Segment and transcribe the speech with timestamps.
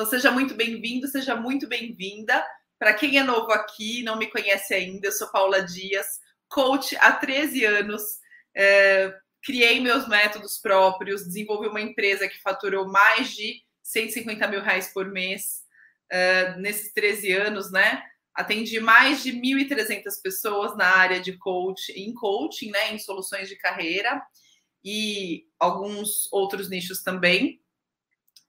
[0.00, 2.42] Então, seja muito bem-vindo, seja muito bem-vinda.
[2.78, 6.06] Para quem é novo aqui, não me conhece ainda, eu sou Paula Dias,
[6.48, 8.02] coach há 13 anos.
[8.56, 14.90] É, criei meus métodos próprios, desenvolvi uma empresa que faturou mais de 150 mil reais
[14.90, 15.64] por mês
[16.10, 18.02] uh, nesses 13 anos, né?
[18.34, 22.94] Atendi mais de 1.300 pessoas na área de coach, em coaching, né?
[22.94, 24.22] Em soluções de carreira
[24.82, 27.60] e alguns outros nichos também.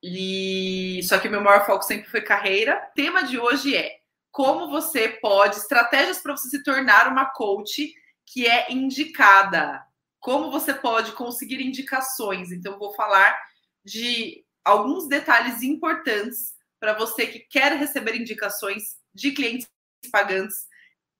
[0.03, 2.89] E só que meu maior foco sempre foi carreira.
[2.91, 3.99] O tema de hoje é
[4.31, 7.93] como você pode estratégias para você se tornar uma coach
[8.25, 9.83] que é indicada.
[10.19, 12.51] Como você pode conseguir indicações.
[12.51, 13.37] Então, vou falar
[13.83, 19.69] de alguns detalhes importantes para você que quer receber indicações de clientes
[20.11, 20.65] pagantes,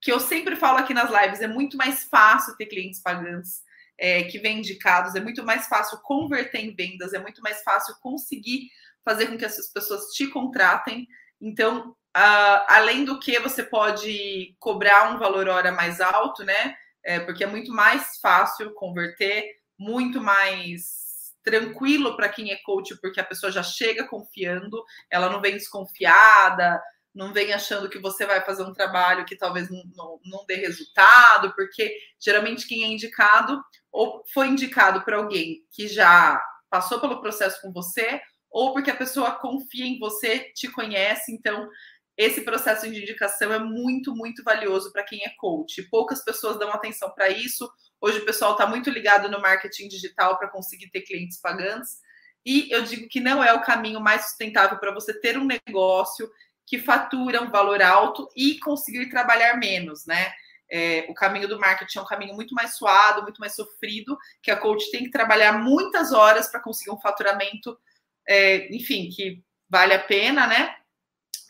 [0.02, 3.62] que eu sempre falo aqui nas lives, é muito mais fácil ter clientes pagantes
[3.98, 7.96] é, que vêm indicados, é muito mais fácil converter em vendas, é muito mais fácil
[8.02, 8.70] conseguir
[9.04, 11.08] fazer com que essas pessoas te contratem.
[11.40, 16.76] Então, uh, além do que você pode cobrar um valor hora mais alto, né?
[17.04, 23.20] É, porque é muito mais fácil converter, muito mais tranquilo para quem é coach, porque
[23.20, 26.80] a pessoa já chega confiando, ela não vem desconfiada,
[27.14, 30.56] não vem achando que você vai fazer um trabalho que talvez não, não, não dê
[30.56, 37.20] resultado, porque geralmente quem é indicado ou foi indicado para alguém que já passou pelo
[37.20, 41.70] processo com você, ou porque a pessoa confia em você, te conhece, então
[42.18, 45.82] esse processo de indicação é muito, muito valioso para quem é coach.
[45.90, 47.70] Poucas pessoas dão atenção para isso.
[48.00, 51.98] Hoje o pessoal está muito ligado no marketing digital para conseguir ter clientes pagantes.
[52.46, 56.30] E eu digo que não é o caminho mais sustentável para você ter um negócio
[56.72, 60.32] que fatura um valor alto e conseguir trabalhar menos, né?
[60.72, 64.50] É, o caminho do marketing é um caminho muito mais suado, muito mais sofrido, que
[64.50, 67.78] a coach tem que trabalhar muitas horas para conseguir um faturamento,
[68.26, 70.74] é, enfim, que vale a pena, né?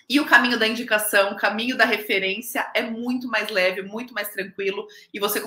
[0.09, 4.29] E o caminho da indicação, o caminho da referência é muito mais leve, muito mais
[4.29, 5.39] tranquilo, e você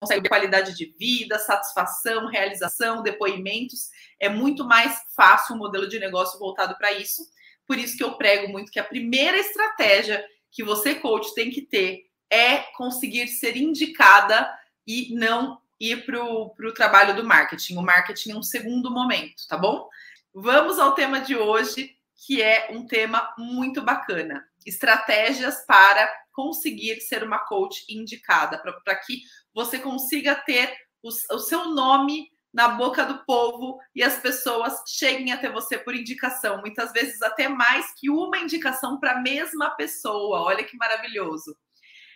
[0.00, 3.88] consegue qualidade de vida, satisfação, realização, depoimentos.
[4.18, 7.22] É muito mais fácil o um modelo de negócio voltado para isso.
[7.66, 11.62] Por isso que eu prego muito que a primeira estratégia que você, coach, tem que
[11.62, 14.48] ter é conseguir ser indicada
[14.86, 17.76] e não ir para o trabalho do marketing.
[17.76, 19.88] O marketing é um segundo momento, tá bom?
[20.34, 27.22] Vamos ao tema de hoje, que é um tema muito bacana: estratégias para conseguir ser
[27.22, 29.22] uma coach indicada, para que
[29.54, 35.30] você consiga ter o, o seu nome na boca do povo e as pessoas cheguem
[35.30, 40.40] até você por indicação, muitas vezes até mais que uma indicação para a mesma pessoa.
[40.40, 41.54] Olha que maravilhoso.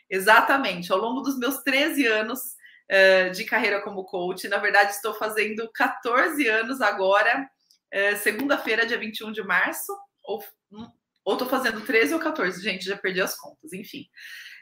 [0.09, 0.91] Exatamente.
[0.91, 5.71] Ao longo dos meus 13 anos uh, de carreira como coach, na verdade, estou fazendo
[5.75, 7.47] 14 anos agora,
[7.93, 10.89] uh, segunda-feira, dia 21 de março, ou hum,
[11.22, 14.07] ou estou fazendo 13 ou 14, gente, já perdi as contas, enfim.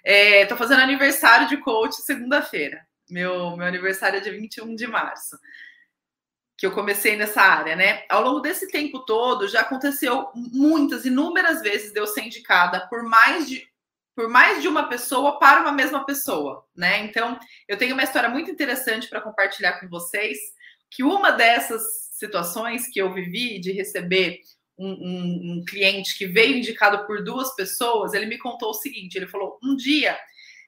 [0.04, 2.84] É, fazendo aniversário de coach segunda-feira.
[3.08, 5.38] Meu, meu aniversário é dia 21 de março
[6.58, 8.02] que eu comecei nessa área, né?
[8.08, 13.04] Ao longo desse tempo todo, já aconteceu muitas, inúmeras vezes de eu ser indicada por
[13.04, 13.66] mais de
[14.16, 16.98] por mais de uma pessoa para uma mesma pessoa, né?
[17.04, 20.36] Então, eu tenho uma história muito interessante para compartilhar com vocês,
[20.90, 24.40] que uma dessas situações que eu vivi de receber
[24.76, 29.14] um, um, um cliente que veio indicado por duas pessoas, ele me contou o seguinte:
[29.14, 30.18] ele falou, um dia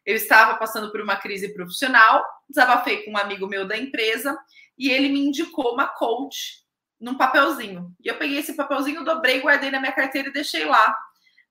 [0.06, 4.38] eu estava passando por uma crise profissional, desabafei com um amigo meu da empresa
[4.80, 6.64] e ele me indicou uma coach
[6.98, 7.94] num papelzinho.
[8.02, 10.96] E eu peguei esse papelzinho, dobrei, guardei na minha carteira e deixei lá.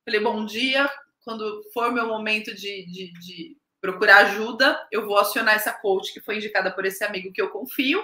[0.04, 0.90] Falei, bom dia,
[1.24, 6.22] quando for meu momento de, de, de procurar ajuda, eu vou acionar essa coach que
[6.22, 8.02] foi indicada por esse amigo que eu confio.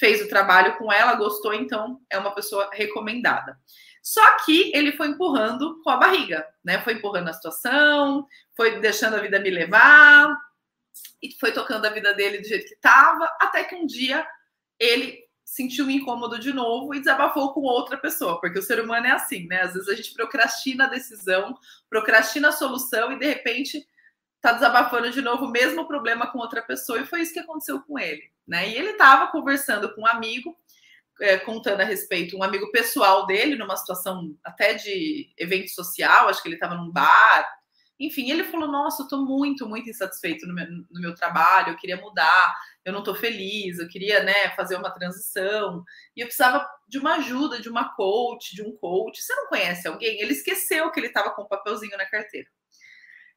[0.00, 3.56] Fez o trabalho com ela, gostou, então é uma pessoa recomendada.
[4.02, 6.80] Só que ele foi empurrando com a barriga, né?
[6.82, 10.36] Foi empurrando a situação, foi deixando a vida me levar,
[11.22, 14.26] e foi tocando a vida dele do jeito que estava, até que um dia
[14.78, 19.06] ele sentiu um incômodo de novo e desabafou com outra pessoa, porque o ser humano
[19.06, 19.62] é assim, né?
[19.62, 21.56] Às vezes a gente procrastina a decisão,
[21.88, 23.86] procrastina a solução e de repente
[24.40, 27.80] tá desabafando de novo o mesmo problema com outra pessoa e foi isso que aconteceu
[27.80, 28.68] com ele, né?
[28.68, 30.56] E ele estava conversando com um amigo,
[31.20, 36.42] é, contando a respeito, um amigo pessoal dele, numa situação até de evento social, acho
[36.42, 37.48] que ele estava num bar,
[37.98, 41.76] enfim, ele falou: Nossa, eu estou muito, muito insatisfeito no meu, no meu, trabalho, eu
[41.76, 42.54] queria mudar,
[42.84, 45.84] eu não estou feliz, eu queria né, fazer uma transição,
[46.14, 49.22] e eu precisava de uma ajuda, de uma coach, de um coach.
[49.22, 50.20] Você não conhece alguém?
[50.20, 52.48] Ele esqueceu que ele estava com um papelzinho na carteira.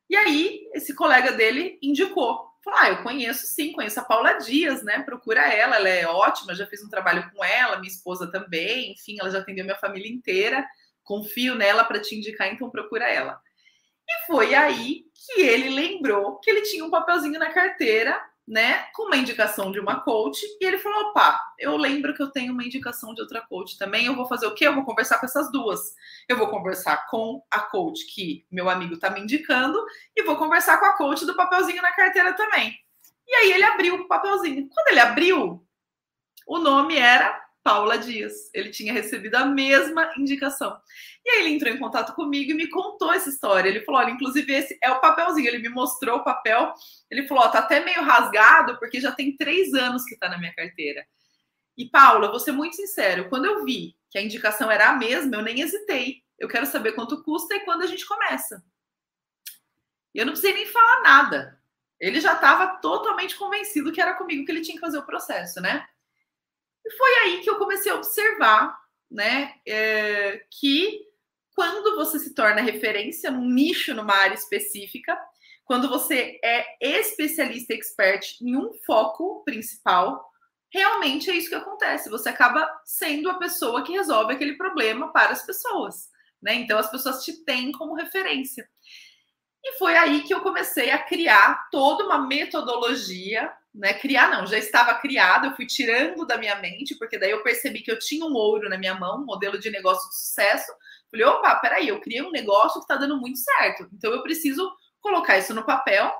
[0.10, 2.50] E aí, esse colega dele indicou.
[2.64, 5.02] Falou: Ah, eu conheço sim, conheço a Paula Dias, né?
[5.04, 9.18] Procura ela, ela é ótima, já fiz um trabalho com ela, minha esposa também, enfim,
[9.20, 10.68] ela já atendeu minha família inteira
[11.10, 13.42] confio nela para te indicar, então procura ela.
[14.10, 19.04] E foi aí que ele lembrou que ele tinha um papelzinho na carteira, né, com
[19.04, 22.64] uma indicação de uma coach, e ele falou: opa, eu lembro que eu tenho uma
[22.64, 24.68] indicação de outra coach também, eu vou fazer o quê?
[24.68, 25.94] Eu vou conversar com essas duas.
[26.28, 29.80] Eu vou conversar com a coach que meu amigo está me indicando,
[30.16, 32.76] e vou conversar com a coach do papelzinho na carteira também.
[33.28, 34.68] E aí ele abriu o papelzinho.
[34.68, 35.64] Quando ele abriu,
[36.48, 38.34] o nome era Paula Dias.
[38.54, 40.80] Ele tinha recebido a mesma indicação.
[41.26, 43.70] E aí ele entrou em contato comigo e me contou essa história.
[43.70, 45.48] Ele falou: olha, inclusive esse é o papelzinho.
[45.48, 46.74] Ele me mostrou o papel.
[47.10, 50.38] Ele falou: ó, tá até meio rasgado, porque já tem três anos que tá na
[50.38, 51.06] minha carteira.
[51.78, 55.38] E, Paula, vou ser muito sincero, quando eu vi que a indicação era a mesma,
[55.38, 56.24] eu nem hesitei.
[56.38, 58.62] Eu quero saber quanto custa e quando a gente começa.
[60.14, 61.60] E eu não precisei nem falar nada.
[62.00, 65.62] Ele já estava totalmente convencido que era comigo que ele tinha que fazer o processo,
[65.62, 65.86] né?
[66.90, 68.76] E foi aí que eu comecei a observar,
[69.12, 71.02] né, é, que
[71.56, 75.16] quando você se torna referência num nicho, numa área específica,
[75.66, 80.28] quando você é especialista, expert em um foco principal,
[80.74, 82.10] realmente é isso que acontece.
[82.10, 86.10] Você acaba sendo a pessoa que resolve aquele problema para as pessoas,
[86.42, 86.56] né?
[86.56, 88.68] Então as pessoas te têm como referência.
[89.64, 93.94] E foi aí que eu comecei a criar toda uma metodologia né?
[93.94, 97.82] Criar não, já estava criado, eu fui tirando da minha mente, porque daí eu percebi
[97.82, 100.72] que eu tinha um ouro na minha mão, um modelo de negócio de sucesso.
[101.12, 103.88] Falei, opa, peraí, eu criei um negócio que está dando muito certo.
[103.94, 104.70] Então eu preciso
[105.00, 106.12] colocar isso no papel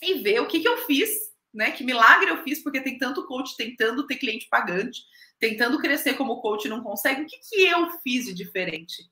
[0.00, 1.10] e ver o que, que eu fiz,
[1.52, 1.72] né?
[1.72, 5.02] Que milagre eu fiz, porque tem tanto coach tentando ter cliente pagante,
[5.38, 7.22] tentando crescer como coach não consegue.
[7.22, 9.02] O que, que eu fiz de diferente?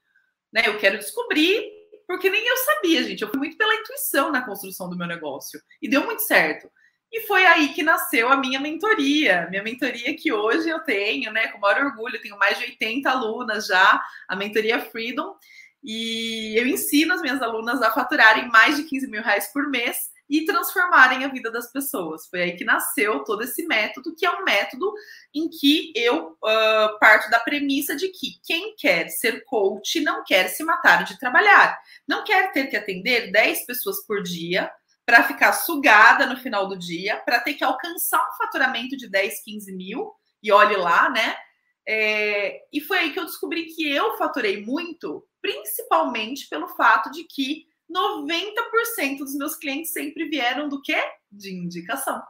[0.53, 0.63] Né?
[0.67, 1.63] Eu quero descobrir,
[2.07, 3.23] porque nem eu sabia, gente.
[3.23, 5.61] Eu fui muito pela intuição na construção do meu negócio.
[5.83, 6.71] E deu muito certo.
[7.13, 9.47] E foi aí que nasceu a minha mentoria.
[9.51, 13.67] Minha mentoria que hoje eu tenho, né, com maior orgulho, tenho mais de 80 alunas
[13.67, 15.35] já, a mentoria Freedom.
[15.83, 19.97] E eu ensino as minhas alunas a faturarem mais de 15 mil reais por mês
[20.29, 22.27] e transformarem a vida das pessoas.
[22.27, 24.93] Foi aí que nasceu todo esse método, que é um método
[25.35, 30.49] em que eu uh, parto da premissa de que quem quer ser coach não quer
[30.49, 34.71] se matar de trabalhar, não quer ter que atender 10 pessoas por dia
[35.05, 39.45] para ficar sugada no final do dia, para ter que alcançar um faturamento de 10,
[39.45, 40.13] 15 mil,
[40.43, 41.37] e olhe lá, né?
[41.89, 47.23] É, e foi aí que eu descobri que eu faturei muito, principalmente pelo fato de
[47.23, 50.97] que 90% dos meus clientes sempre vieram do quê?
[51.31, 52.23] De indicação.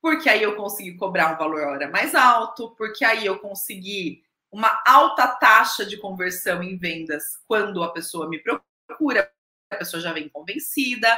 [0.00, 4.82] Porque aí eu consegui cobrar um valor hora mais alto, porque aí eu consegui uma
[4.86, 9.30] alta taxa de conversão em vendas quando a pessoa me procura,
[9.70, 11.08] a pessoa já vem convencida.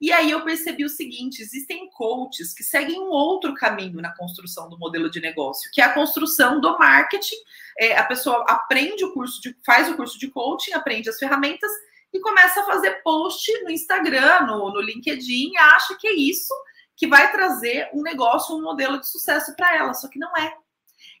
[0.00, 4.68] E aí eu percebi o seguinte: existem coaches que seguem um outro caminho na construção
[4.68, 7.36] do modelo de negócio, que é a construção do marketing.
[7.78, 11.70] É, a pessoa aprende o curso de, faz o curso de coaching, aprende as ferramentas
[12.16, 16.54] e começa a fazer post no Instagram, no, no LinkedIn, e acha que é isso
[16.96, 20.54] que vai trazer um negócio, um modelo de sucesso para ela, só que não é.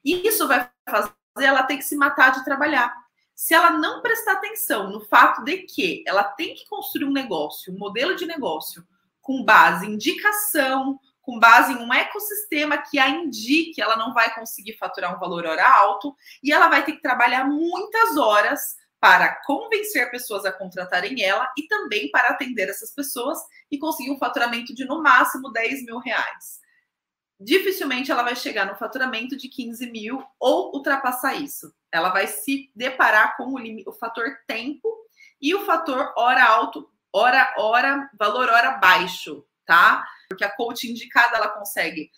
[0.04, 2.94] E isso vai fazer ela ter que se matar de trabalhar
[3.36, 7.70] se ela não prestar atenção no fato de que ela tem que construir um negócio,
[7.70, 8.82] um modelo de negócio,
[9.20, 14.34] com base em indicação, com base em um ecossistema que a indique, ela não vai
[14.34, 19.40] conseguir faturar um valor hora alto e ela vai ter que trabalhar muitas horas para
[19.44, 23.38] convencer pessoas a contratarem ela e também para atender essas pessoas
[23.70, 26.66] e conseguir um faturamento de no máximo 10 mil reais
[27.38, 31.72] dificilmente ela vai chegar no faturamento de 15 mil ou ultrapassar isso.
[31.92, 34.88] Ela vai se deparar com o, o fator tempo
[35.40, 40.06] e o fator hora alto, hora, hora, valor hora baixo, tá?
[40.28, 42.10] Porque a coach indicada ela consegue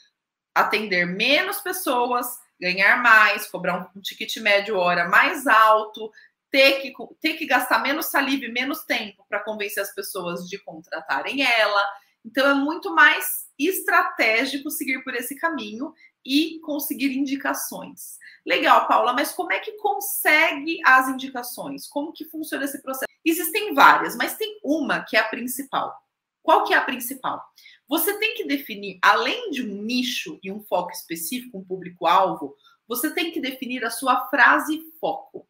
[0.54, 6.11] atender menos pessoas, ganhar mais, cobrar um ticket médio hora mais alto,
[6.50, 10.59] ter que, ter que gastar menos saliva e menos tempo para convencer as pessoas de
[10.59, 11.85] contratarem ela.
[12.25, 15.93] Então é muito mais estratégico seguir por esse caminho
[16.25, 18.19] e conseguir indicações.
[18.47, 21.87] Legal, Paula, mas como é que consegue as indicações?
[21.87, 23.09] Como que funciona esse processo?
[23.25, 25.95] Existem várias, mas tem uma que é a principal.
[26.43, 27.43] Qual que é a principal?
[27.88, 32.55] Você tem que definir, além de um nicho e um foco específico, um público-alvo,
[32.87, 35.47] você tem que definir a sua frase foco.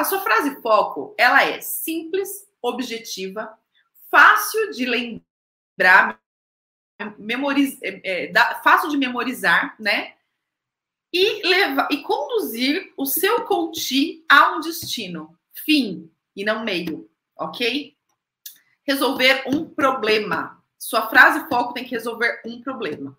[0.00, 3.54] A sua frase foco, ela é simples, objetiva,
[4.10, 6.18] fácil de lembrar,
[7.18, 10.14] memoriz, é, é, fácil de memorizar, né?
[11.12, 17.94] E, levar, e conduzir o seu coach a um destino, fim e não meio, ok?
[18.84, 20.64] Resolver um problema.
[20.78, 23.18] Sua frase foco tem que resolver um problema.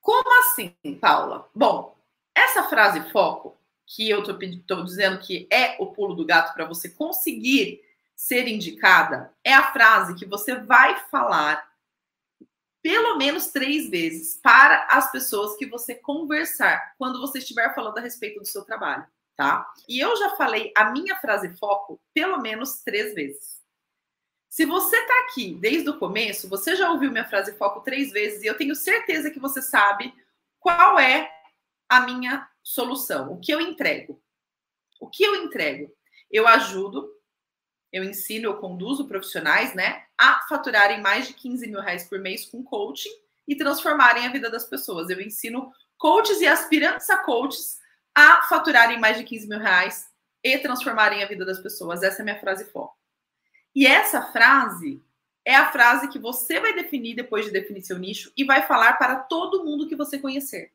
[0.00, 1.50] Como assim, Paula?
[1.54, 1.94] Bom,
[2.34, 3.57] essa frase foco,
[3.88, 7.82] que eu estou dizendo que é o pulo do gato para você conseguir
[8.14, 11.66] ser indicada, é a frase que você vai falar
[12.82, 18.00] pelo menos três vezes para as pessoas que você conversar quando você estiver falando a
[18.00, 19.72] respeito do seu trabalho, tá?
[19.88, 23.58] E eu já falei a minha frase foco pelo menos três vezes.
[24.50, 28.42] Se você está aqui desde o começo, você já ouviu minha frase foco três vezes
[28.42, 30.14] e eu tenho certeza que você sabe
[30.58, 31.30] qual é
[31.88, 34.22] a minha solução, o que eu entrego.
[35.00, 35.90] O que eu entrego?
[36.30, 37.10] Eu ajudo,
[37.90, 42.44] eu ensino, eu conduzo profissionais, né, a faturarem mais de 15 mil reais por mês
[42.44, 43.08] com coaching
[43.46, 45.08] e transformarem a vida das pessoas.
[45.08, 47.80] Eu ensino coaches e aspirantes a coaches
[48.14, 50.06] a faturarem mais de 15 mil reais
[50.44, 52.02] e transformarem a vida das pessoas.
[52.02, 52.98] Essa é a minha frase foco.
[53.74, 55.02] E essa frase
[55.42, 58.98] é a frase que você vai definir depois de definir seu nicho e vai falar
[58.98, 60.70] para todo mundo que você conhecer.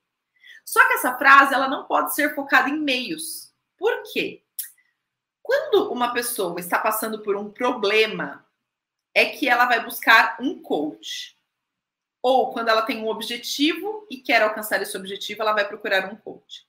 [0.65, 3.53] Só que essa frase ela não pode ser focada em meios.
[3.77, 4.43] Por quê?
[5.41, 8.45] Quando uma pessoa está passando por um problema,
[9.13, 11.37] é que ela vai buscar um coach.
[12.21, 16.15] Ou quando ela tem um objetivo e quer alcançar esse objetivo, ela vai procurar um
[16.15, 16.65] coach.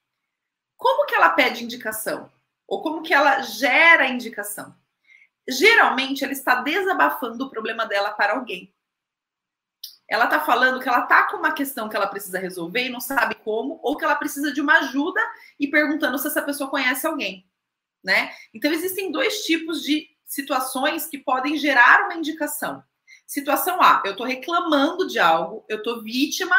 [0.76, 2.32] Como que ela pede indicação?
[2.66, 4.76] Ou como que ela gera indicação?
[5.48, 8.74] geralmente ela está desabafando o problema dela para alguém.
[10.08, 13.00] Ela está falando que ela está com uma questão que ela precisa resolver e não
[13.00, 15.20] sabe como, ou que ela precisa de uma ajuda
[15.58, 17.48] e perguntando se essa pessoa conhece alguém,
[18.02, 18.30] né?
[18.52, 22.82] Então existem dois tipos de situações que podem gerar uma indicação.
[23.26, 26.56] Situação A, eu estou reclamando de algo, eu estou vítima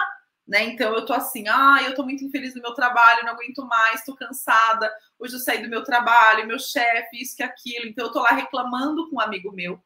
[0.48, 0.64] né?
[0.66, 4.04] Então eu tô assim, ah, eu tô muito infeliz no meu trabalho, não aguento mais,
[4.04, 4.92] tô cansada.
[5.18, 7.88] Hoje eu saí do meu trabalho, meu chefe, isso que aquilo.
[7.88, 9.82] Então eu tô lá reclamando com um amigo meu.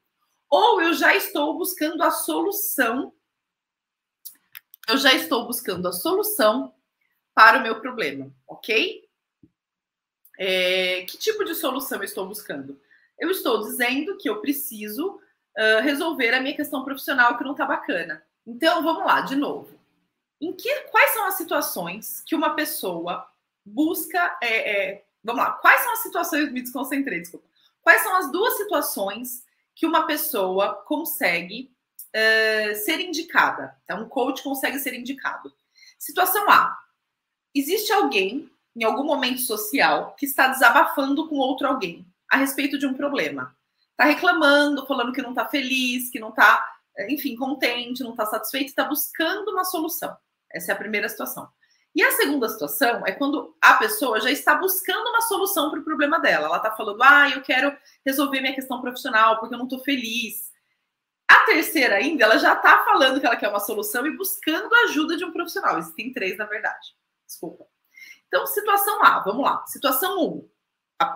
[0.49, 3.13] Ou eu já estou buscando a solução.
[4.89, 6.73] Eu já estou buscando a solução
[7.33, 9.07] para o meu problema, ok?
[10.37, 12.79] É, que tipo de solução eu estou buscando?
[13.17, 17.65] Eu estou dizendo que eu preciso uh, resolver a minha questão profissional que não tá
[17.65, 18.23] bacana.
[18.45, 19.79] Então, vamos lá, de novo
[20.41, 23.27] em que, quais são as situações que uma pessoa
[23.65, 24.37] busca.
[24.41, 26.51] É, é, vamos lá, quais são as situações.
[26.51, 27.45] Me desconcentrei, desculpa.
[27.81, 29.43] Quais são as duas situações
[29.75, 31.71] que uma pessoa consegue
[32.13, 33.75] é, ser indicada?
[33.83, 35.53] Então, um coach consegue ser indicado.
[35.97, 36.77] Situação A:
[37.53, 42.85] existe alguém em algum momento social que está desabafando com outro alguém a respeito de
[42.85, 43.55] um problema.
[43.91, 46.65] Está reclamando, falando que não está feliz, que não está,
[47.09, 50.15] enfim, contente, não está satisfeito, está buscando uma solução.
[50.51, 51.49] Essa é a primeira situação.
[51.93, 55.83] E a segunda situação é quando a pessoa já está buscando uma solução para o
[55.83, 56.45] problema dela.
[56.45, 57.75] Ela está falando, ah, eu quero
[58.05, 60.51] resolver minha questão profissional porque eu não estou feliz.
[61.29, 64.83] A terceira ainda, ela já está falando que ela quer uma solução e buscando a
[64.85, 65.77] ajuda de um profissional.
[65.77, 66.95] Existem três, na verdade.
[67.27, 67.67] Desculpa.
[68.27, 69.63] Então, situação A, vamos lá.
[69.67, 70.23] Situação 1.
[70.23, 70.49] Um,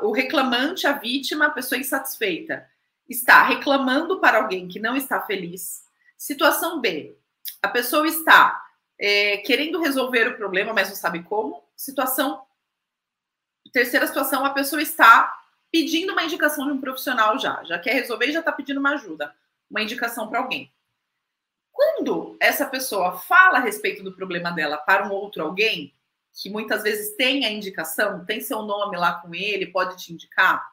[0.03, 2.70] o reclamante, a vítima, a pessoa insatisfeita,
[3.10, 5.84] está reclamando para alguém que não está feliz.
[6.15, 7.17] Situação B.
[7.60, 8.63] A pessoa está
[9.00, 11.63] é, querendo resolver o problema, mas não sabe como.
[11.75, 12.46] Situação.
[13.72, 15.36] Terceira situação, a pessoa está
[15.72, 18.91] pedindo uma indicação de um profissional já, já quer resolver e já está pedindo uma
[18.91, 19.34] ajuda,
[19.74, 20.72] uma indicação para alguém.
[21.72, 25.92] Quando essa pessoa fala a respeito do problema dela para um outro alguém,
[26.32, 30.72] que muitas vezes tem a indicação, tem seu nome lá com ele, pode te indicar,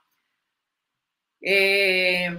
[1.42, 2.36] é...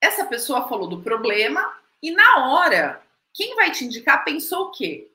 [0.00, 5.10] essa pessoa falou do problema e na hora quem vai te indicar pensou o quê?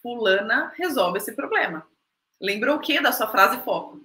[0.00, 1.86] Fulana resolve esse problema.
[2.40, 4.00] Lembrou o quê da sua frase foco?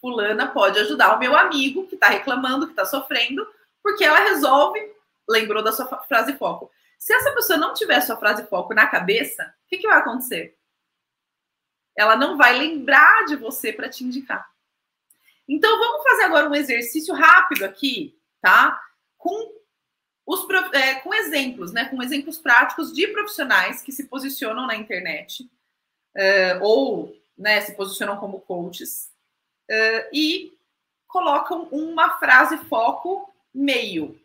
[0.00, 3.46] Fulana pode ajudar o meu amigo que está reclamando, que está sofrendo,
[3.86, 4.80] porque ela resolve.
[5.28, 6.72] Lembrou da sua frase foco.
[6.98, 10.58] Se essa pessoa não tiver sua frase foco na cabeça, o que, que vai acontecer?
[11.96, 14.50] Ela não vai lembrar de você para te indicar.
[15.48, 18.82] Então vamos fazer agora um exercício rápido aqui, tá?
[19.16, 19.54] Com
[20.26, 25.48] os, é, com exemplos, né, com exemplos práticos de profissionais que se posicionam na internet
[26.12, 29.12] é, ou né, se posicionam como coaches
[29.70, 30.58] é, e
[31.06, 34.20] colocam uma frase foco meio.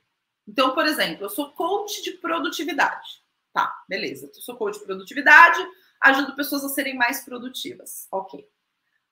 [0.47, 3.21] Então, por exemplo, eu sou coach de produtividade.
[3.53, 4.31] Tá, beleza.
[4.33, 5.59] Eu sou coach de produtividade,
[6.01, 8.07] ajudo pessoas a serem mais produtivas.
[8.11, 8.47] Ok.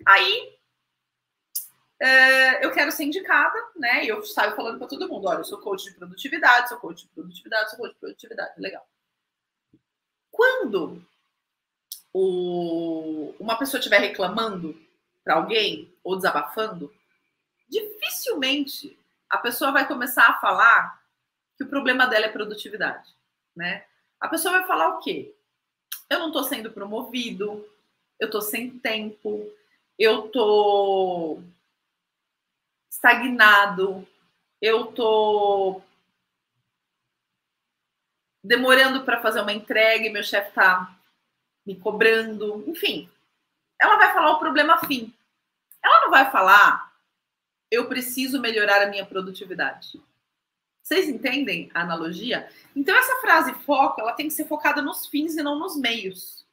[0.06, 0.60] Aí
[2.00, 4.06] é, eu quero ser indicada, né?
[4.06, 7.04] E eu saio falando para todo mundo: olha, eu sou coach de produtividade, sou coach
[7.04, 8.60] de produtividade, sou coach de produtividade.
[8.60, 8.88] Legal.
[10.32, 11.06] Quando
[12.14, 14.80] o, uma pessoa estiver reclamando
[15.24, 16.94] para alguém ou desabafando,
[17.68, 18.99] dificilmente
[19.30, 21.02] a pessoa vai começar a falar
[21.58, 23.14] que o problema dela é produtividade,
[23.56, 23.86] né?
[24.20, 25.36] A pessoa vai falar o quê?
[26.10, 27.68] Eu não estou sendo promovido,
[28.20, 29.50] eu tô sem tempo,
[29.98, 31.42] eu tô
[32.92, 34.08] estagnado,
[34.62, 35.82] eu tô
[38.44, 40.96] demorando para fazer uma entrega meu chefe tá
[41.66, 43.10] me cobrando, enfim.
[43.80, 45.14] Ela vai falar o problema fim.
[45.84, 46.89] Ela não vai falar
[47.72, 50.02] eu preciso melhorar a minha produtividade.
[50.82, 52.50] Vocês entendem a analogia?
[52.76, 56.48] Então essa frase foco, ela tem que ser focada nos fins e não nos meios.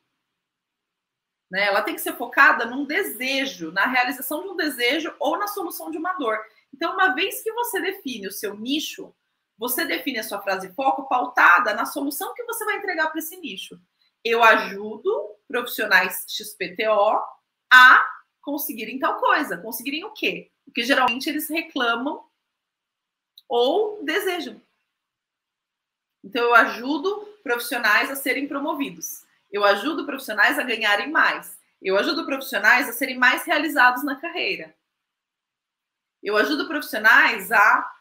[1.50, 1.64] Né?
[1.64, 5.90] Ela tem que ser focada num desejo, na realização de um desejo ou na solução
[5.90, 6.38] de uma dor.
[6.74, 9.14] Então, uma vez que você define o seu nicho,
[9.56, 13.36] você define a sua frase foco pautada na solução que você vai entregar para esse
[13.38, 13.80] nicho.
[14.22, 17.22] Eu ajudo profissionais XPTO
[17.72, 18.04] a
[18.42, 19.56] conseguirem tal coisa.
[19.56, 20.50] Conseguirem o quê?
[20.66, 22.24] Porque geralmente eles reclamam
[23.48, 24.60] ou desejam.
[26.22, 29.24] Então, eu ajudo profissionais a serem promovidos.
[29.50, 31.56] Eu ajudo profissionais a ganharem mais.
[31.80, 34.74] Eu ajudo profissionais a serem mais realizados na carreira.
[36.22, 37.92] Eu ajudo profissionais a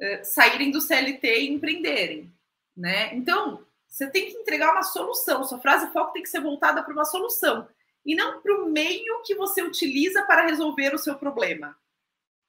[0.00, 2.32] uh, saírem do CLT e empreenderem.
[2.74, 3.14] Né?
[3.14, 5.44] Então, você tem que entregar uma solução.
[5.44, 7.68] Sua frase foco tem que ser voltada para uma solução
[8.04, 11.76] e não para o meio que você utiliza para resolver o seu problema.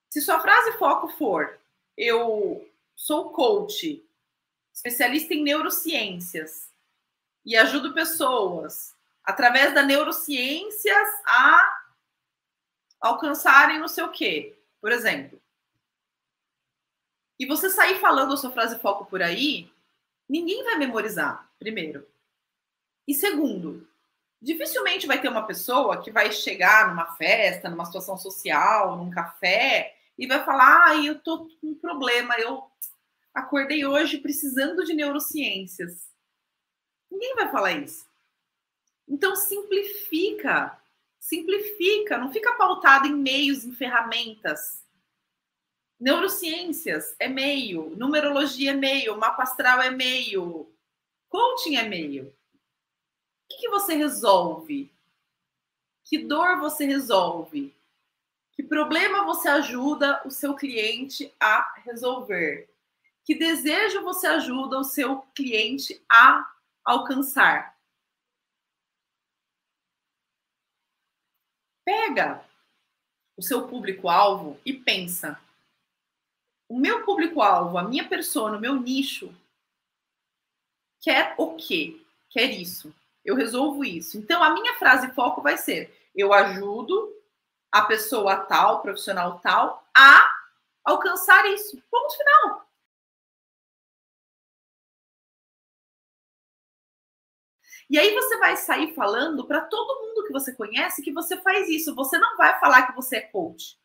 [0.09, 1.59] Se sua frase foco for
[1.97, 4.05] eu sou coach,
[4.71, 6.71] especialista em neurociências
[7.43, 11.83] e ajudo pessoas através da neurociências a
[13.01, 15.41] alcançarem não sei o quê, por exemplo.
[17.39, 19.71] E você sair falando a sua frase foco por aí,
[20.29, 22.07] ninguém vai memorizar, primeiro.
[23.07, 23.87] E segundo,
[24.41, 29.96] dificilmente vai ter uma pessoa que vai chegar numa festa, numa situação social, num café,
[30.17, 32.63] e vai falar: ah, eu tô com um problema, eu
[33.33, 36.09] acordei hoje precisando de neurociências.
[37.09, 38.05] Ninguém vai falar isso.
[39.07, 40.77] Então simplifica,
[41.19, 44.83] simplifica, não fica pautado em meios, em ferramentas.
[45.99, 50.71] Neurociências é meio, numerologia é meio, mapa astral é meio,
[51.29, 52.27] coaching é meio.
[52.27, 54.91] O que, que você resolve?
[56.03, 57.76] Que dor você resolve?
[58.67, 62.69] Problema você ajuda o seu cliente a resolver?
[63.23, 66.45] Que desejo você ajuda o seu cliente a
[66.83, 67.77] alcançar?
[71.85, 72.43] Pega
[73.37, 75.39] o seu público-alvo e pensa:
[76.67, 79.33] o meu público-alvo, a minha pessoa, o meu nicho,
[81.01, 82.01] quer o quê?
[82.29, 82.93] Quer isso.
[83.23, 84.17] Eu resolvo isso.
[84.17, 87.16] Então, a minha frase foco vai ser: eu ajudo
[87.71, 90.33] a pessoa tal, profissional tal, a
[90.83, 91.81] alcançar isso.
[91.89, 92.67] Ponto final.
[97.89, 101.69] E aí você vai sair falando para todo mundo que você conhece que você faz
[101.69, 101.95] isso.
[101.95, 103.79] Você não vai falar que você é coach.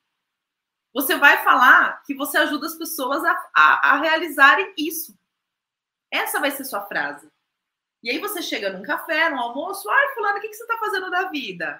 [0.92, 5.16] Você vai falar que você ajuda as pessoas a, a, a realizarem isso.
[6.11, 7.31] Essa vai ser sua frase.
[8.03, 10.77] E aí você chega num café, num almoço, ai, fulano, o que, que você está
[10.77, 11.79] fazendo da vida?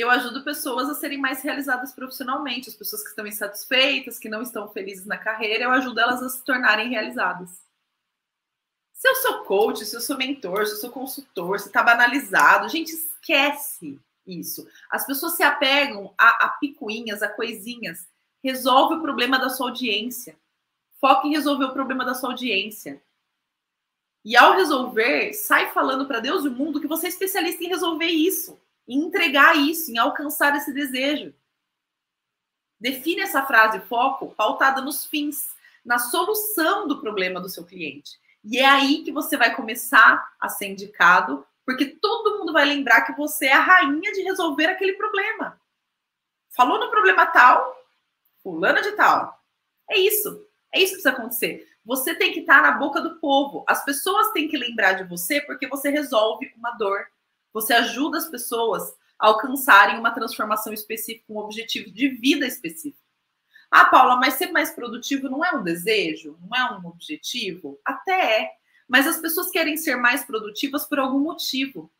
[0.00, 4.40] Eu ajudo pessoas a serem mais realizadas profissionalmente, as pessoas que estão insatisfeitas, que não
[4.40, 7.50] estão felizes na carreira, eu ajudo elas a se tornarem realizadas.
[8.94, 12.68] Se eu sou coach, se eu sou mentor, se eu sou consultor, se está banalizado,
[12.68, 14.66] gente, esquece isso.
[14.88, 18.08] As pessoas se apegam a, a picuinhas, a coisinhas.
[18.42, 20.38] Resolve o problema da sua audiência.
[21.00, 23.02] Foque em resolver o problema da sua audiência.
[24.24, 27.68] E ao resolver, sai falando para Deus e o mundo que você é especialista em
[27.68, 31.34] resolver isso em entregar isso, em alcançar esse desejo.
[32.80, 38.18] Define essa frase foco pautada nos fins, na solução do problema do seu cliente.
[38.44, 43.02] E é aí que você vai começar a ser indicado, porque todo mundo vai lembrar
[43.02, 45.60] que você é a rainha de resolver aquele problema.
[46.50, 47.76] Falou no problema tal,
[48.42, 49.40] fulana de tal.
[49.88, 50.44] É isso.
[50.74, 51.68] É isso que precisa acontecer.
[51.84, 53.64] Você tem que estar na boca do povo.
[53.68, 57.06] As pessoas têm que lembrar de você porque você resolve uma dor
[57.52, 63.02] você ajuda as pessoas a alcançarem uma transformação específica, um objetivo de vida específico.
[63.70, 66.38] Ah, Paula, mas ser mais produtivo não é um desejo?
[66.42, 67.80] Não é um objetivo?
[67.84, 68.50] Até é.
[68.86, 71.90] Mas as pessoas querem ser mais produtivas por algum motivo.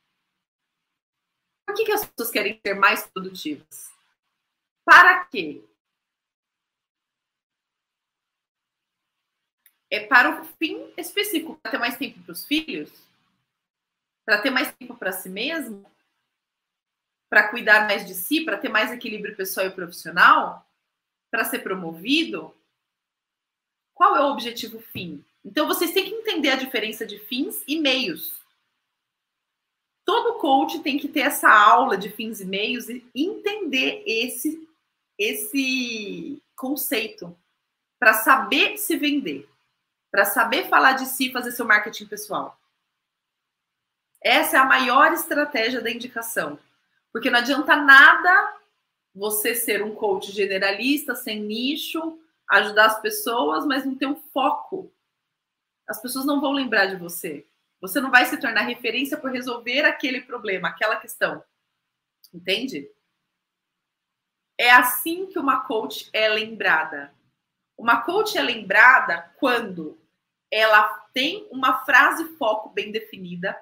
[1.67, 3.91] Por que, que as pessoas querem ser mais produtivas?
[4.85, 5.65] Para quê?
[9.91, 12.91] É para o fim específico, para ter mais tempo para os filhos?
[14.25, 15.85] Para ter mais tempo para si mesmo,
[17.29, 20.67] para cuidar mais de si, para ter mais equilíbrio pessoal e profissional,
[21.31, 22.55] para ser promovido?
[23.95, 25.25] Qual é o objetivo fim?
[25.45, 28.41] Então vocês têm que entender a diferença de fins e meios.
[30.05, 34.69] Todo coach tem que ter essa aula de fins e meios e entender esse
[35.19, 37.37] esse conceito
[37.99, 39.49] para saber se vender,
[40.11, 42.59] para saber falar de si, fazer seu marketing pessoal.
[44.25, 46.59] Essa é a maior estratégia da indicação.
[47.13, 48.57] Porque não adianta nada
[49.15, 54.93] você ser um coach generalista, sem nicho, ajudar as pessoas, mas não ter um foco.
[55.89, 57.47] As pessoas não vão lembrar de você.
[57.81, 61.43] Você não vai se tornar referência por resolver aquele problema, aquela questão.
[62.33, 62.89] Entende?
[64.57, 67.13] É assim que uma coach é lembrada.
[67.77, 69.99] Uma coach é lembrada quando
[70.51, 73.61] ela tem uma frase foco bem definida,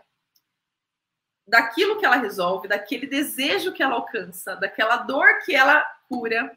[1.50, 6.56] daquilo que ela resolve, daquele desejo que ela alcança, daquela dor que ela cura,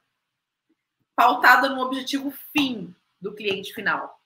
[1.15, 4.21] pautada no objetivo fim do cliente final.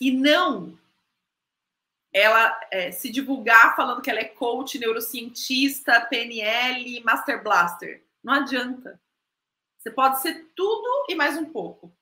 [0.00, 0.78] E não
[2.12, 8.04] ela é, se divulgar falando que ela é coach, neurocientista, PNL, Master Blaster.
[8.22, 9.00] Não adianta.
[9.78, 11.92] Você pode ser tudo e mais um pouco.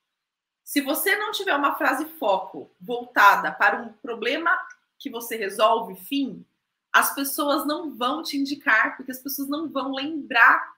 [0.62, 4.50] Se você não tiver uma frase foco voltada para um problema
[4.98, 6.46] que você resolve, fim,
[6.92, 10.76] as pessoas não vão te indicar, porque as pessoas não vão lembrar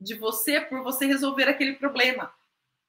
[0.00, 2.34] de você por você resolver aquele problema.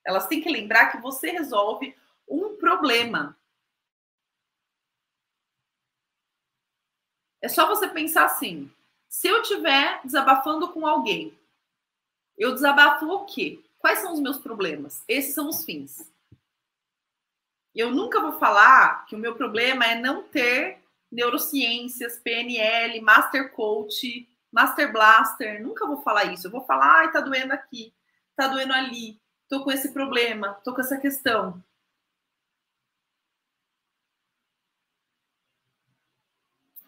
[0.04, 1.96] Elas têm que lembrar que você resolve
[2.28, 3.38] um problema.
[7.40, 8.72] É só você pensar assim:
[9.08, 11.38] se eu estiver desabafando com alguém,
[12.38, 13.64] eu desabafo o quê?
[13.78, 15.04] Quais são os meus problemas?
[15.08, 16.12] Esses são os fins.
[17.76, 20.83] Eu nunca vou falar que o meu problema é não ter
[21.14, 25.62] neurociências, PNL, Master Coach, Master Blaster.
[25.62, 26.48] Nunca vou falar isso.
[26.48, 27.94] Eu vou falar, ai, tá doendo aqui,
[28.36, 31.64] tá doendo ali, tô com esse problema, tô com essa questão.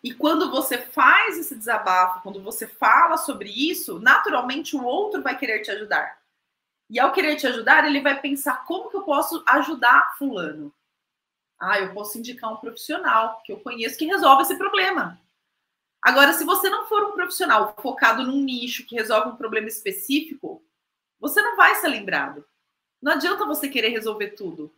[0.03, 5.35] E quando você faz esse desabafo, quando você fala sobre isso, naturalmente o outro vai
[5.35, 6.19] querer te ajudar.
[6.87, 10.71] E ao querer te ajudar, ele vai pensar como que eu posso ajudar fulano.
[11.59, 15.19] Ah, eu posso indicar um profissional que eu conheço que resolve esse problema.
[16.01, 20.63] Agora, se você não for um profissional focado num nicho que resolve um problema específico,
[21.19, 22.45] você não vai ser lembrado.
[23.01, 24.71] Não adianta você querer resolver tudo.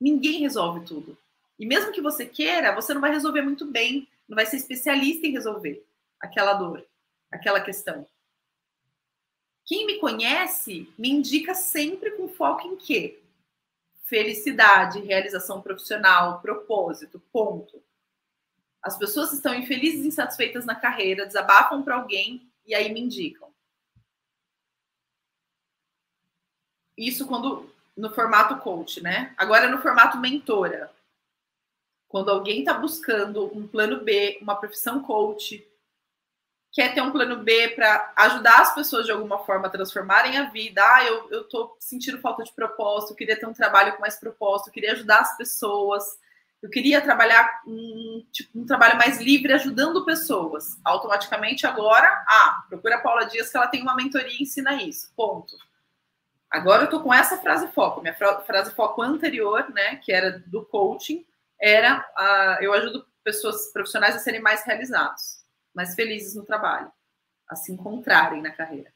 [0.00, 1.16] Ninguém resolve tudo.
[1.58, 5.26] E mesmo que você queira, você não vai resolver muito bem, não vai ser especialista
[5.26, 5.84] em resolver
[6.20, 6.84] aquela dor,
[7.30, 8.06] aquela questão.
[9.64, 13.20] Quem me conhece me indica sempre com foco em quê?
[14.08, 17.82] Felicidade, realização profissional, propósito, ponto.
[18.82, 23.48] As pessoas estão infelizes insatisfeitas na carreira, desabafam para alguém e aí me indicam.
[26.96, 29.34] Isso quando no formato coach, né?
[29.36, 30.90] Agora no formato mentora.
[32.08, 35.67] Quando alguém está buscando um plano B, uma profissão coach,
[36.72, 40.50] quer ter um plano B para ajudar as pessoas de alguma forma a transformarem a
[40.50, 40.82] vida.
[40.82, 44.92] Ah, eu, tô sentindo falta de propósito, queria ter um trabalho com mais propósito, queria
[44.92, 46.04] ajudar as pessoas,
[46.62, 50.78] eu queria trabalhar um, tipo, um trabalho mais livre ajudando pessoas.
[50.84, 55.12] Automaticamente agora, ah, procura a Paula Dias que ela tem uma mentoria e ensina isso.
[55.16, 55.56] Ponto.
[56.50, 58.00] Agora eu tô com essa frase foco.
[58.00, 61.24] Minha frase foco anterior, né, que era do coaching,
[61.60, 65.37] era uh, eu ajudo pessoas profissionais a serem mais realizados
[65.78, 66.90] mais felizes no trabalho,
[67.48, 68.92] a se encontrarem na carreira.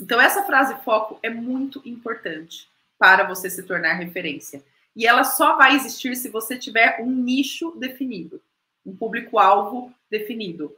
[0.00, 2.66] Então, essa frase foco é muito importante
[2.98, 4.64] para você se tornar referência.
[4.96, 8.40] E ela só vai existir se você tiver um nicho definido,
[8.86, 10.74] um público-alvo definido.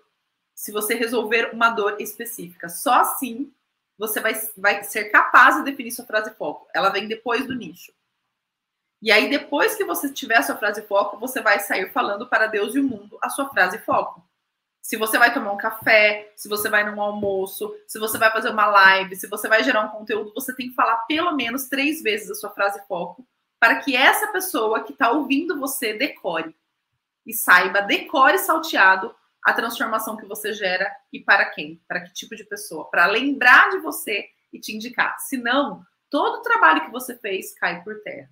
[0.57, 2.69] Se você resolver uma dor específica.
[2.69, 3.53] Só assim
[3.97, 6.67] você vai, vai ser capaz de definir sua frase foco.
[6.75, 7.93] Ela vem depois do nicho.
[9.03, 12.47] E aí, depois que você tiver a sua frase foco, você vai sair falando para
[12.47, 14.23] Deus e o mundo a sua frase foco.
[14.83, 18.51] Se você vai tomar um café, se você vai num almoço, se você vai fazer
[18.51, 22.03] uma live, se você vai gerar um conteúdo, você tem que falar pelo menos três
[22.03, 23.27] vezes a sua frase foco
[23.61, 26.57] para que essa pessoa que está ouvindo você decore
[27.27, 32.35] e saiba, decore salteado a transformação que você gera e para quem, para que tipo
[32.35, 35.19] de pessoa, para lembrar de você e te indicar.
[35.21, 38.31] Senão, todo o trabalho que você fez cai por terra.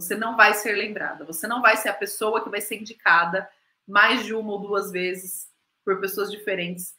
[0.00, 3.48] Você não vai ser lembrada, você não vai ser a pessoa que vai ser indicada
[3.86, 5.48] mais de uma ou duas vezes
[5.84, 6.94] por pessoas diferentes,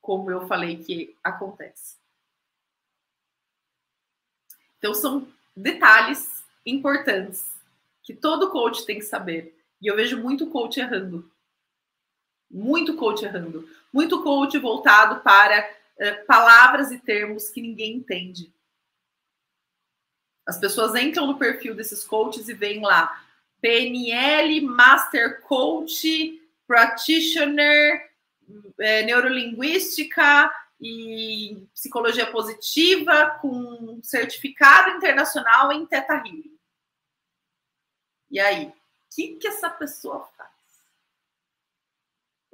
[0.00, 1.96] como eu falei que acontece.
[4.78, 7.44] Então, são detalhes importantes
[8.02, 9.58] que todo coach tem que saber.
[9.82, 11.30] E eu vejo muito coach errando.
[12.50, 13.68] Muito coach errando.
[13.92, 18.52] Muito coach voltado para uh, palavras e termos que ninguém entende.
[20.48, 23.22] As pessoas entram no perfil desses coaches e veem lá
[23.60, 28.10] PNL, Master Coach, Practitioner,
[28.80, 36.56] é, Neurolinguística e Psicologia Positiva, com certificado internacional em Teta Healing.
[38.30, 38.74] E aí, o
[39.14, 40.48] que, que essa pessoa faz?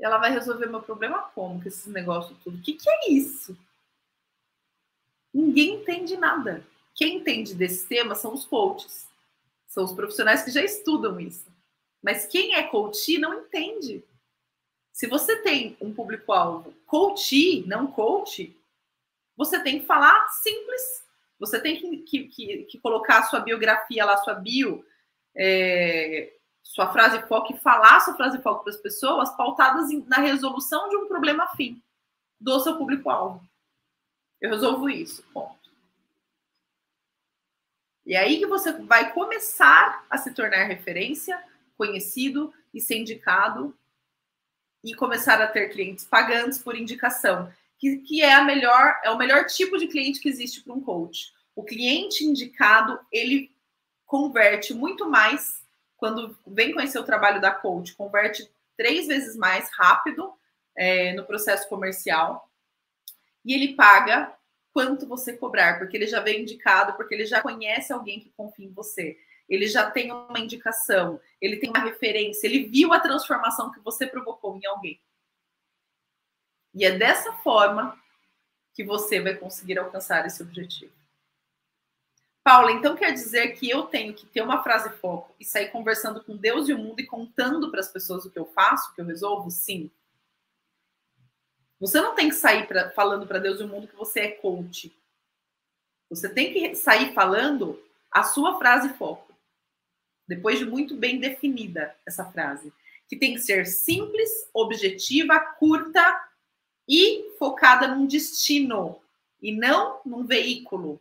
[0.01, 1.63] Ela vai resolver meu problema como?
[1.63, 2.59] Com esses negócios tudo?
[2.59, 3.57] O que, que é isso?
[5.33, 6.74] Ninguém entende nada.
[6.95, 9.09] Quem entende desse tema são os coaches.
[9.67, 11.53] São os profissionais que já estudam isso.
[12.03, 14.05] Mas quem é coach não entende.
[14.93, 18.57] Se você tem um público-alvo coach, não coach,
[19.37, 21.05] você tem que falar simples.
[21.39, 24.85] Você tem que, que, que, que colocar a sua biografia lá, sua bio,
[25.37, 30.89] é, sua frase foco e falar sua frase foco para as pessoas pautadas na resolução
[30.89, 31.83] de um problema fim
[32.41, 33.43] do seu público-alvo.
[34.41, 35.64] Eu resolvo isso, ponto.
[38.07, 41.43] E é aí que você vai começar a se tornar referência,
[41.77, 43.77] conhecido e ser indicado
[44.83, 49.17] e começar a ter clientes pagantes por indicação, que, que é a melhor, é o
[49.17, 51.33] melhor tipo de cliente que existe para um coach.
[51.57, 53.51] O cliente indicado, ele
[54.05, 55.65] converte muito mais
[55.97, 60.35] quando vem conhecer o trabalho da coach, converte três vezes mais rápido
[60.77, 62.51] é, no processo comercial
[63.45, 64.35] e ele paga
[64.75, 68.67] quanto você cobrar, porque ele já veio indicado, porque ele já conhece alguém que confia
[68.67, 69.17] em você,
[69.49, 74.05] ele já tem uma indicação, ele tem uma referência, ele viu a transformação que você
[74.05, 75.01] provocou em alguém.
[76.75, 77.97] E é dessa forma
[78.75, 80.93] que você vai conseguir alcançar esse objetivo.
[82.43, 86.23] Paula, então quer dizer que eu tenho que ter uma frase foco e sair conversando
[86.23, 88.95] com Deus e o mundo e contando para as pessoas o que eu faço, o
[88.95, 89.51] que eu resolvo?
[89.51, 89.91] Sim.
[91.85, 94.31] Você não tem que sair pra, falando para Deus e o mundo que você é
[94.31, 94.91] coach.
[96.09, 97.79] Você tem que sair falando
[98.11, 99.37] a sua frase foco.
[100.27, 102.73] Depois de muito bem definida essa frase,
[103.07, 106.27] que tem que ser simples, objetiva, curta
[106.89, 108.99] e focada num destino
[109.43, 110.99] e não num veículo.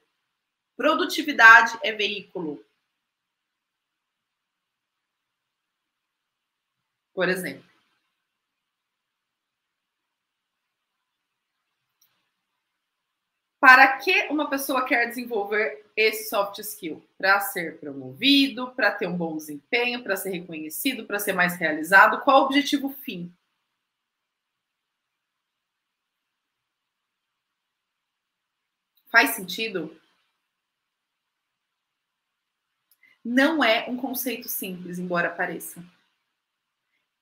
[0.76, 2.62] Produtividade é veículo.
[7.14, 7.73] Por exemplo,
[13.74, 17.04] Para que uma pessoa quer desenvolver esse soft skill?
[17.18, 22.22] Para ser promovido, para ter um bom desempenho, para ser reconhecido, para ser mais realizado?
[22.22, 23.36] Qual o objetivo fim?
[29.12, 30.00] Faz sentido?
[33.26, 35.84] Não é um conceito simples, embora pareça.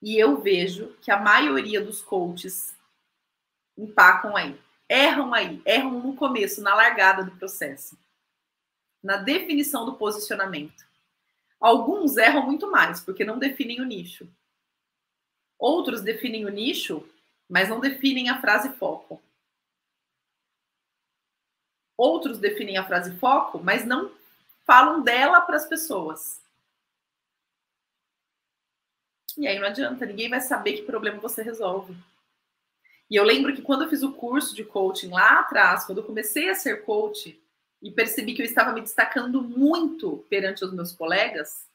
[0.02, 2.76] E eu vejo que a maioria dos coaches
[3.78, 4.60] empacam aí
[4.92, 7.98] erram aí, erram no começo, na largada do processo,
[9.02, 10.86] na definição do posicionamento.
[11.62, 14.30] Alguns erram muito mais, porque não definem o nicho.
[15.58, 17.08] Outros definem o nicho,
[17.48, 19.22] mas não definem a frase foco.
[21.96, 24.12] Outros definem a frase foco, mas não
[24.66, 26.42] falam dela para as pessoas.
[29.38, 31.96] E aí não adianta, ninguém vai saber que problema você resolve.
[33.12, 36.06] E eu lembro que quando eu fiz o curso de coaching lá atrás, quando eu
[36.06, 37.38] comecei a ser coach
[37.82, 41.70] e percebi que eu estava me destacando muito perante os meus colegas,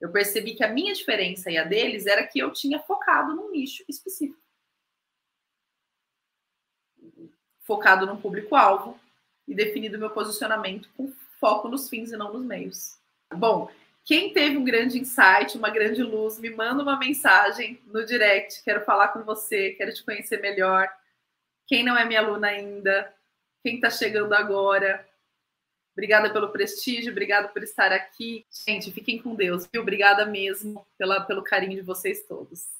[0.00, 3.50] eu percebi que a minha diferença e a deles era que eu tinha focado num
[3.50, 4.40] nicho específico.
[7.62, 9.00] Focado num público-alvo
[9.48, 12.96] e definido meu posicionamento com foco nos fins e não nos meios.
[13.34, 13.68] Bom,
[14.08, 18.64] quem teve um grande insight, uma grande luz, me manda uma mensagem no direct.
[18.64, 20.88] Quero falar com você, quero te conhecer melhor.
[21.66, 23.14] Quem não é minha aluna ainda,
[23.62, 25.06] quem está chegando agora.
[25.92, 28.46] Obrigada pelo prestígio, obrigada por estar aqui.
[28.66, 29.68] Gente, fiquem com Deus.
[29.76, 32.77] Obrigada mesmo pela, pelo carinho de vocês todos.